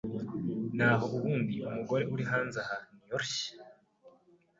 [0.77, 3.49] naho ubundi umugore uri hanze aha ntiyorshye